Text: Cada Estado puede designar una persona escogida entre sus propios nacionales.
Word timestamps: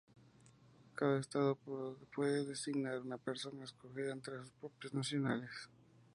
Cada 0.95 1.19
Estado 1.19 1.59
puede 2.15 2.43
designar 2.43 2.99
una 3.01 3.19
persona 3.19 3.65
escogida 3.65 4.11
entre 4.11 4.39
sus 4.39 4.49
propios 4.53 4.95
nacionales. 4.95 5.69